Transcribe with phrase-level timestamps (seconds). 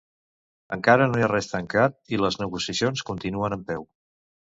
[0.77, 3.87] Encara no hi ha res tancat i les negociacions continuen en peu.